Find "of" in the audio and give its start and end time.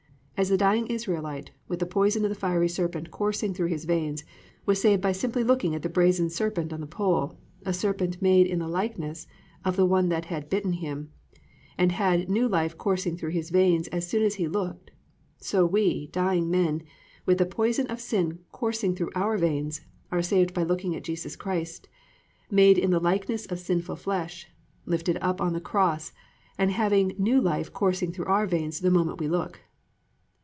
2.25-2.29, 9.63-9.75, 17.85-18.01, 23.45-23.59